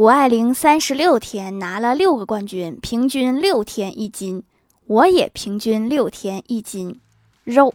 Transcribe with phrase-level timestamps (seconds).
[0.00, 4.42] 谷爱凌三十六天拿了六个冠军，平均六天一斤，
[4.86, 6.98] 我也平均六天一斤
[7.44, 7.74] 肉。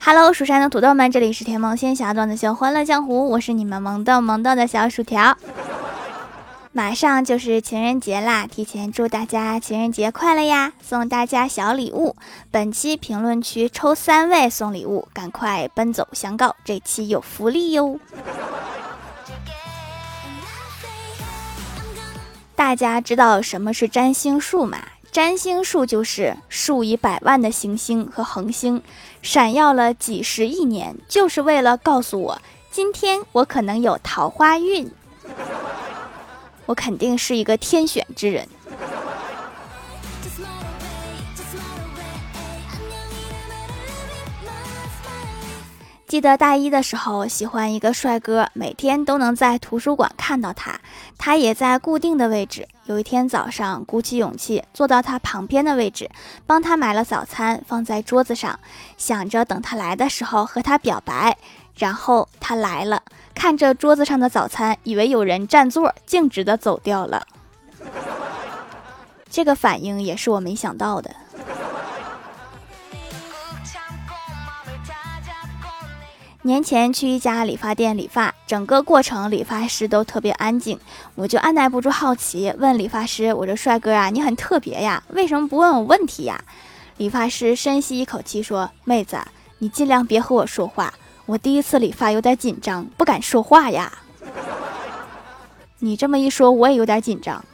[0.00, 5.36] Hello，蜀山的土豆们，这里是甜萌仙侠段子秀《欢乐江湖》，我是你们萌豆萌豆的小薯条。
[6.74, 10.72] 马上就是情人节啦，提前祝大家情人节快乐呀！
[10.80, 12.16] 送大家小礼物，
[12.50, 18.00] 本期评论区抽三位送礼物，赶快奔走相告，这期有福利哟！
[22.56, 24.78] 大家知道什么是占星术吗？
[25.10, 28.82] 占星术就是数以百万的行星和恒星，
[29.20, 34.90] 闪耀了几十亿年，就是为了告诉我，今天我可能有桃花运，
[36.66, 38.48] 我肯定是一个天选之人。
[46.06, 50.78] 记得大一的时候，喜欢一个帅哥，每天都能在图书馆看到他，
[51.16, 52.68] 他也在固定的位置。
[52.84, 56.10] 有一天早上，鼓起勇气坐到他旁边的位置，
[56.46, 58.60] 帮他买了早餐放在桌子上，
[58.98, 61.38] 想着等他来的时候和他表白。
[61.76, 63.02] 然后他来了，
[63.34, 67.26] 看着桌子上的早餐，以为有人占座，径直的走掉了。
[69.30, 71.10] 这个反应也是我没想到的。
[76.44, 80.76] 年前去一家理发店理发，整个过程理发师都特别安静，
[81.14, 86.42] 我就按耐不住好奇，问理发师：“我这帅哥啊，你很特别呀，为什么不问我问题呀？”
[86.98, 89.18] 理发师深吸一口气说：“妹子，
[89.58, 90.92] 你尽量别和我说话，
[91.26, 93.92] 我第一次理发有点紧张，不敢说话呀。”
[95.78, 97.44] 你这么一说，我也有点紧张。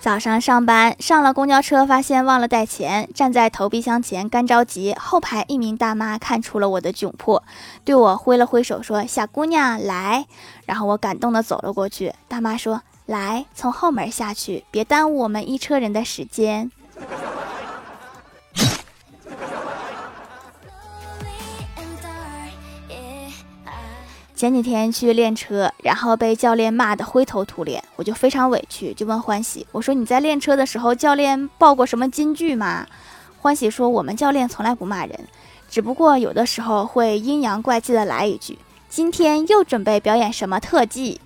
[0.00, 4.94] 早上上班，上了公交车，发现忘了带钱，站在投币箱前干着急。
[4.98, 7.42] 后排一名大妈看出了我的窘迫，
[7.84, 10.26] 对我挥了挥手说：“小姑娘，来。”
[10.64, 12.14] 然后我感动的走了过去。
[12.26, 16.72] 大妈说：“来，从后门下去，别耽误我们一车人的时间。”
[24.38, 32.86] 前几天去练车，然后被教练骂得灰头土脸，我就非常委屈，就问欢喜：“我说你在练车的时候，教练报过什么金句吗？”
[33.42, 35.18] 欢喜说：“我们教练从来不骂人，
[35.68, 38.56] 只不过有的时候会阴阳怪气的来一句
[38.88, 41.20] ：‘今天又准备表演什么特技？’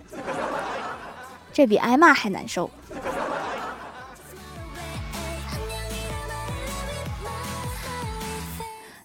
[1.52, 2.70] 这比挨骂还难受。”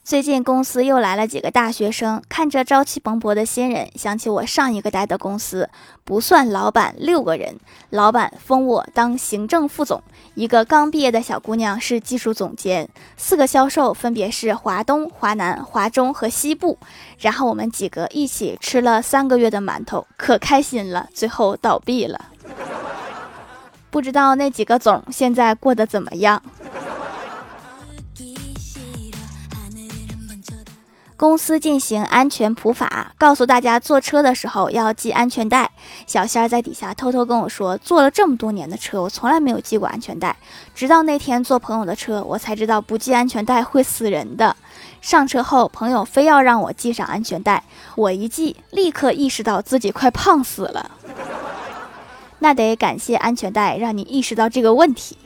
[0.07, 5.69] 最近公司又来了几个大学生，看着朝气蓬勃的新人，想起我上一个待的公司，
[6.05, 7.59] 不算老板六个人，
[7.89, 10.01] 老板封我当行政副总，
[10.35, 12.87] 一个刚毕业的小姑娘是技术总监，
[13.17, 16.77] 四个销售分别是华东、华南、华中和西部，
[17.19, 22.27] 然后我们几个一起吃了三个月的馒头，可开心了，最后倒闭了，
[23.91, 26.41] 不知道那几个总现在过得怎么样。
[31.17, 35.71] 公司进行安全普法，告诉大家坐车的时候要系安全带。
[36.05, 40.37] 小仙儿在底下偷偷跟我说，坐了这么多年的车，我从来没有系过安全带。
[40.75, 44.55] 直到那天坐朋友的车，我才知道不系安全带会死人的。
[45.01, 47.63] 上车后，朋友非要让我系上安全带，
[47.95, 50.91] 我一系，立刻意识到自己快胖死了。
[52.37, 55.17] 那得感谢安全带，让你意识到这个问题。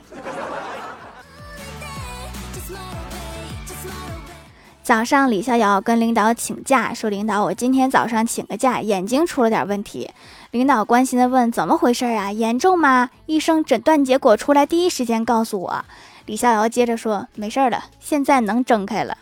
[4.82, 10.10] 早上，李逍遥跟领导请假，说：“领导，我今天早上请个假，眼睛出了点问题。”
[10.50, 12.32] 领导关心的问：“怎么回事啊？
[12.32, 15.84] 严重吗？”医生诊断结果出来，第一时间告诉我。
[16.26, 19.16] 李逍遥接着说：“没事了，现在能睁开了。”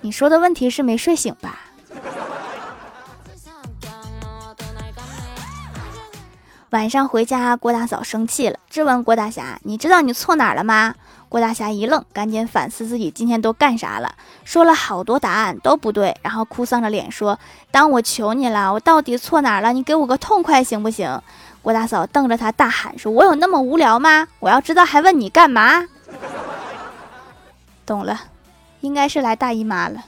[0.00, 1.60] 你说的问题是没睡醒吧？
[6.70, 10.94] 晚上回家，郭大嫂生气了，质问郭大侠：“你知道你错哪儿了吗？”
[11.30, 14.12] 郭大侠一愣，赶紧反思自己今天都干啥了，
[14.44, 17.38] 说了好多答案都不对，然后哭丧着脸说
[17.70, 19.72] ：“当我求你了，我到底错哪儿了？
[19.72, 21.22] 你给我个痛快行不行？”
[21.62, 24.26] 郭大嫂瞪着他大喊说：“我有那么无聊吗？
[24.40, 25.86] 我要知道还问你干嘛？”
[27.86, 28.22] 懂了，
[28.80, 30.02] 应该是来大姨妈了。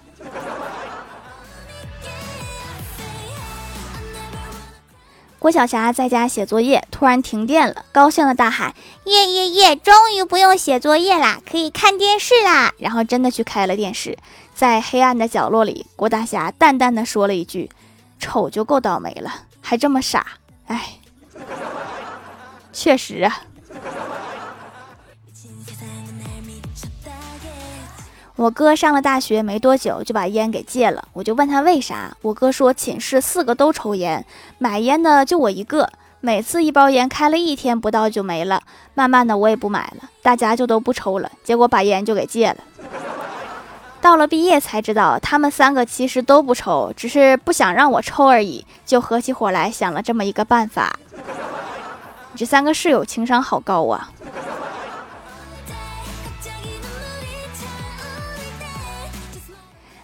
[5.42, 9.74] 郭晓霞在家写作业，突然停电了，高兴的大喊：“耶耶耶！
[9.74, 14.16] 终于不用写作业啦，可以看电视啦！”然后真的去开了电视，
[14.54, 17.68] 在黑暗的角落里，郭大侠淡淡的说了一句
[18.20, 20.24] ：“丑就够倒霉了，还这么傻，
[20.68, 21.00] 哎。”
[22.72, 23.40] 确实啊。
[28.36, 34.24] 我哥上了大学没多久就把烟给戒了，我就问他为啥，我哥说寝室四个都抽烟，
[34.58, 35.88] 买烟的就我一个，
[36.20, 38.62] 每次一包烟开了一天不到就没了，
[38.94, 42.56] 慢慢的我也不买了，大家就都不抽了，结果把烟就给戒了。
[44.00, 50.98] 到了毕业才知道，他们三个其实都不抽，只是不想让我抽而已，就合起伙来想了这么一个办法。
[52.32, 54.10] 你 这三个室友情商好高啊！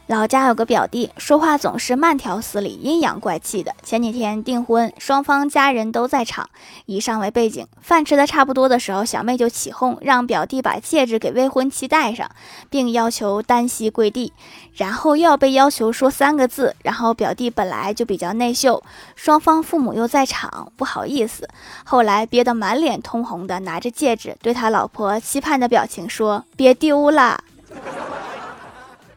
[0.09, 3.75] 老家有个表弟，说话总是慢条斯理、阴阳怪气的。
[3.83, 6.49] 前几天订婚，双方家人都在场。
[6.87, 12.27] 以上为背景，饭吃的差不多的时候，小妹就起哄，让表弟把戒指给未婚妻戴上，
[12.71, 14.33] 并要求单膝跪地，
[14.73, 16.75] 然后又要被要求说三个字。
[16.83, 18.83] 然后表弟本来就比较内秀，
[19.15, 21.47] 双方父母又在场，不好意思。
[21.85, 27.45] 后来憋得满脸通红的，拿着戒指对他老婆期盼的表情说：“别丢了。”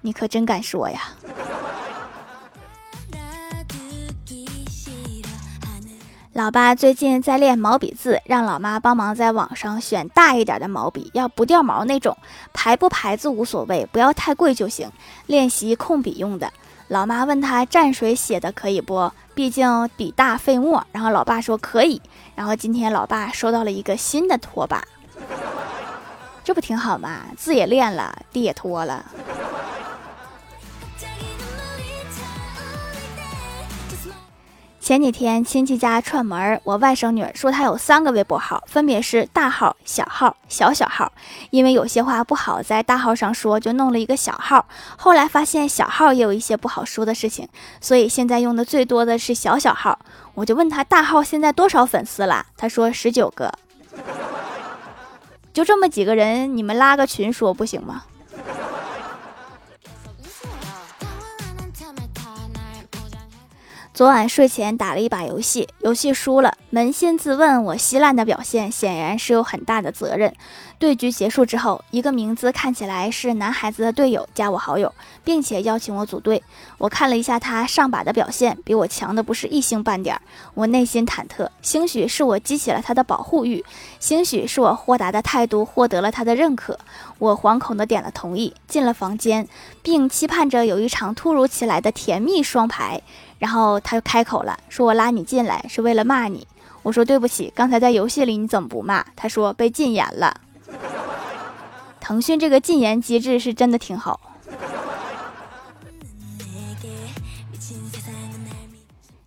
[0.01, 0.99] 你可真敢说呀！
[6.33, 12.17] 老爸最近在练毛笔字，让老妈帮忙在网上选大一点的毛笔，要不掉毛那种，
[12.53, 14.89] 牌不牌子无所谓，不要太贵就行。
[15.27, 16.51] 练习控笔用的。
[16.87, 19.11] 老妈问他蘸水写的可以不？
[19.35, 20.85] 毕竟笔大费墨。
[20.93, 22.01] 然后老爸说可以。
[22.33, 24.81] 然后今天老爸收到了一个新的拖把，
[26.45, 27.23] 这不挺好吗？
[27.37, 29.05] 字也练了，地也拖了。
[34.81, 41.11] 前几天亲戚家串门，我外甥女儿说她有三个微博号，分别是大号、小号、小小号。
[41.51, 44.65] 因为有些话不好在大号上说，就弄了一个小号。
[44.97, 47.47] 后来发现小号也有一些不好说的事情，
[47.79, 49.99] 所以现在用的最多的是小小号。
[50.33, 52.47] 我就问她大号现在多少粉丝了？
[52.57, 53.53] 她说十九个。
[55.53, 58.05] 就这么几个人，你们拉个群说不行吗？
[64.01, 70.33] 昨晚睡前打了一把游戏，游戏输了，扪心自问，我稀烂的表现显然是有很大的责任。
[70.79, 74.91] 对局结束之后，一个名字看起来是男孩子的队友加我好友，
[75.23, 76.41] 并且邀请我组队。
[76.79, 80.19] 我看了一下他上把的表现，比我强的不是一星半点。
[80.55, 83.63] 我内心忐忑，兴许是我激起了他的保护欲，
[83.99, 86.79] 兴许是我豁达的态度获得了他的认可。
[87.19, 89.47] 我惶恐的点了同意，进了房间，
[89.83, 92.99] 并期盼着有一场突如其来的甜蜜双排。
[93.41, 96.47] 然后他就开口了，说我拉你进来是为了骂你。
[96.83, 99.03] 我说对不起，刚才在游戏里你怎么不骂？
[99.15, 100.39] 他说被禁言了。
[101.99, 104.19] 腾讯这个禁言机制是真的挺好。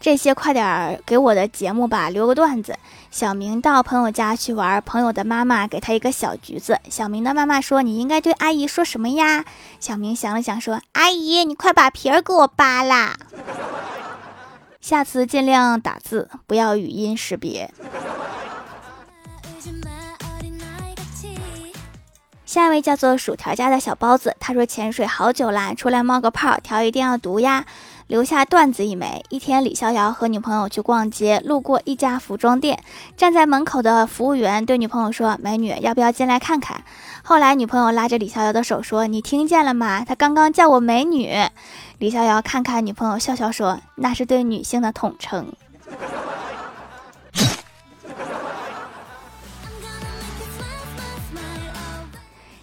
[0.00, 2.76] 这些快点儿给我的节目吧，留个段子。”
[3.10, 6.78] 小明到朋友家去玩，朋友的妈妈给他一个小橘子。
[6.90, 9.44] 小明的妈妈说：“你应该对阿姨说什么呀？”
[9.80, 13.16] 小明想了想说：“阿姨，你快把皮儿给我扒啦！
[14.80, 17.72] 下次尽量打字，不要语音识别。”
[22.44, 27.66] 下一位叫做薯条家的小包子，他说潜水好久啦，出来冒个泡，条一定要读呀，
[28.08, 29.22] 留下段子一枚。
[29.28, 32.82] 一天，李逍遥和女朋友去逛街，路过一家服装店，
[33.16, 36.82] 站在门口的服务员对女朋友说：“美女，要不要进来看看？”
[37.22, 40.04] 后来，女朋友拉着李逍遥的手说：“你听见了吗？
[40.06, 41.30] 他刚刚叫我美女。”
[41.98, 45.52] 李逍遥看看女朋友，笑笑说：“那是对女性的统称。”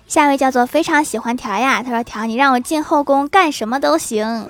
[0.07, 4.49] 下一位叫做非常喜欢条呀，他说条你让我进后宫干什么都行，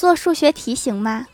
[0.00, 1.26] 做数学题行吗？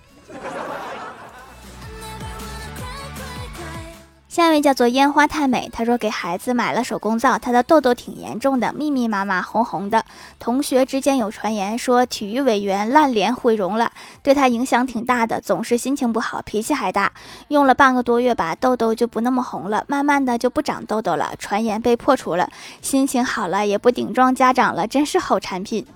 [4.26, 10.04] 下一位叫做烟花太美，他说给孩子买了手工皂，他的痘痘挺严重的，密密麻麻，红红的。
[10.40, 13.92] 同学之间有传言说体育委员烂脸毁容了，
[14.25, 17.12] 对他影响挺大的，总是心情不好，脾气还大。
[17.46, 21.35] 用了半个多月吧，痘痘就不那么红了，慢慢的就不长痘痘了。
[21.38, 22.50] 传言被破除了，
[22.82, 25.87] 心情好了，也不顶撞家长了，真是好产品。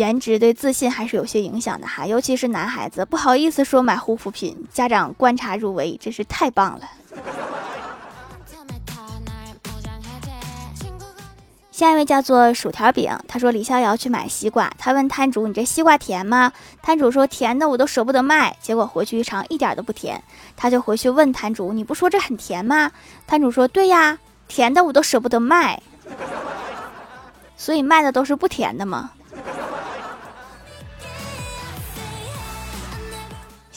[0.00, 6.88] 颜值对自信还是有些影响的哈，尤其是男孩子，不好意思说买护肤品，家长观察入微，真是太棒了。
[11.70, 20.22] 下一位叫做薯条饼，他说李逍遥去买西瓜，他问摊主：“你这西瓜甜吗？”摊主说：“甜的我都舍不得卖。”结果回去一尝，一点都不甜。
[20.56, 22.90] 他就回去问摊主：“你不说这很甜吗？”
[23.28, 25.82] 摊主说：“对呀，甜的我都舍不得卖。”
[27.54, 29.10] 所以卖的都是不甜的吗？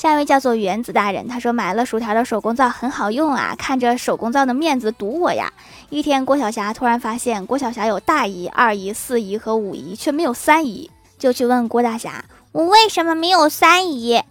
[0.04, 5.54] 下一位叫做原子大人，他说买了薯条的手工皂很好用啊，看着手工皂的面子堵我呀。
[5.90, 14.22] 一天，郭晓霞突然发现郭晓霞有大姨、二姨、四姨和五姨，却没有三姨，就去问郭大侠：“我为什么没有三姨？”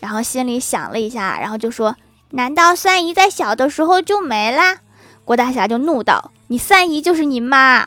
[0.00, 1.94] 然后心里想了一下，然后就说
[2.30, 4.78] ：“难道三姨在小的时候就没了？”
[5.24, 7.86] 郭大侠就怒道：“你三姨就是你妈。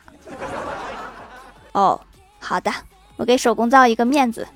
[1.72, 2.00] ”哦，
[2.40, 2.72] 好的，
[3.18, 4.48] 我给手工皂一个面子。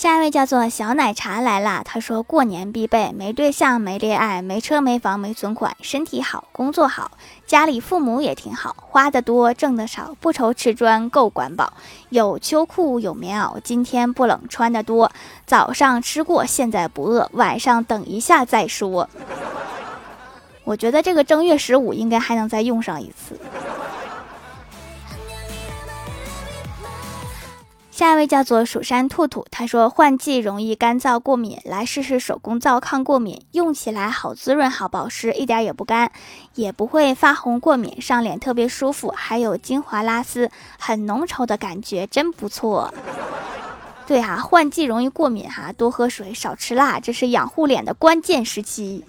[0.00, 7.10] 下一位叫做小奶茶来啦，他说过年必备：没对象、没恋爱、没车、没房、没存款，身体好，工作好，
[7.46, 11.74] 家里父母也挺好，花的多，挣的少，不愁吃穿够管饱，
[12.08, 15.12] 有秋裤有棉袄，今天不冷穿的多，
[15.44, 19.06] 早上吃过，现在不饿，晚上等一下再说。
[20.64, 23.38] 我觉得这个正月十五应该还能再用上一次。
[27.90, 36.10] 下一位叫做蜀山兔兔，他说换季容易干燥过敏，来试试手工皂抗过敏，用起来好滋润好保湿，一点也不干，
[36.54, 42.94] 也不会发红过敏，上脸特别舒服，还有精华拉丝，很浓稠的感觉，真不错。
[44.06, 49.04] 对哈，换季容易过敏哈，多喝水，少吃辣，这是养护脸的关键时期。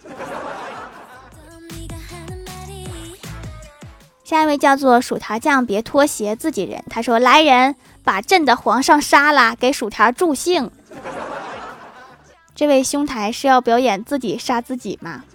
[4.32, 6.82] 下一位叫做薯条酱，别拖鞋，自己人。
[6.90, 7.76] 他说来人。
[8.02, 10.72] 把朕的皇上杀了，给薯条助兴。
[12.56, 15.26] 这位兄台是要表演自己杀自己吗？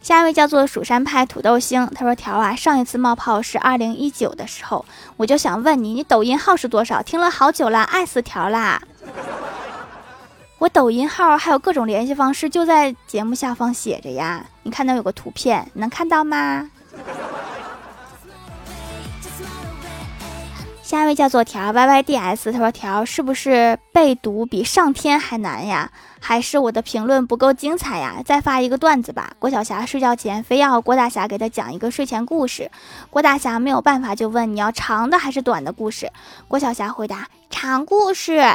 [0.00, 4.86] 下一位叫做蜀山派土豆星，他说：“条啊，上一次冒泡是二零一九的时候，
[5.18, 7.02] 我就想问你，你抖音号是多少？
[7.02, 8.80] 听了好久了，爱死条啦！
[10.62, 16.70] 我抖音号还有各种联系方式，就在节目下方写着呀，你看到有个图片，能看到吗？”
[20.80, 25.90] 下一位叫做条 Y Y D S，他说条是不是被读比上天还难呀？
[26.20, 28.22] 还是我的评论不够精彩呀？
[28.24, 29.32] 再发一个段子吧。
[29.40, 32.70] 郭晓霞睡觉前非要郭大侠给他讲一个睡前故事，
[33.10, 36.08] 郭大侠没有办法就问你要长的还是短的故事？
[36.46, 38.54] 郭晓霞回答长故事。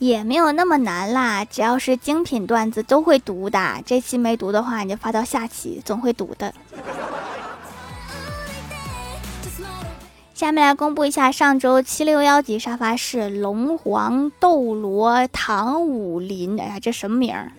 [0.00, 3.82] 也没有那么难啦，只要是精品段子都会读的。
[3.84, 6.52] 这期没读的话，你就发到下期，总会读的。”
[10.32, 17.52] 下面来公布一下上周七六幺级沙发是龙皇斗罗唐武林，哎呀，这什么名儿？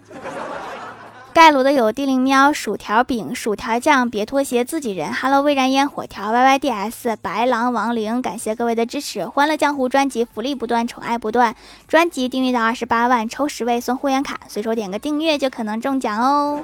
[1.34, 9.26] 盖楼的有地灵喵、薯条饼、薯条酱、别拖鞋、自己人、Hello 未燃烟、火条、YYDS、白狼亡灵，感谢各位的支持！
[9.26, 11.56] 欢乐江湖专辑福利不断，宠爱不断，
[11.88, 16.62] 专辑订阅到二十八万抽十位送会员卡，随手点个订阅就可能中奖哦。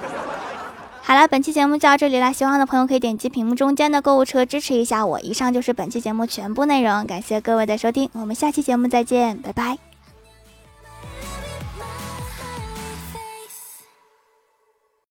[1.02, 2.34] 好了，本期节目就到这里了。
[2.34, 5.20] 喜欢的朋友可以点击屏幕中间的购物车支持一下我。
[5.22, 9.87] 以上就是本期节目全部内容，感谢各位的收听，我们下期节目再见，拜拜。